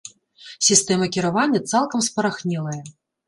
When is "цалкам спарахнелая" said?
1.73-2.77